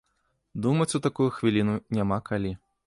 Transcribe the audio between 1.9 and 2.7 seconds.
няма калі.